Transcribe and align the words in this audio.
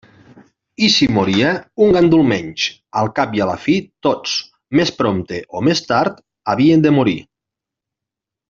I 0.85 0.87
si 0.93 1.07
moria, 1.17 1.51
un 1.87 1.93
gandul 1.97 2.23
menys; 2.31 2.65
al 3.01 3.11
cap 3.21 3.37
i 3.41 3.45
a 3.45 3.49
la 3.51 3.59
fi, 3.67 3.77
tots, 4.09 4.33
més 4.81 4.95
prompte 5.03 5.43
o 5.61 5.65
més 5.69 5.85
tard, 5.93 6.21
havien 6.55 6.87
de 6.89 6.95
morir. 7.01 7.19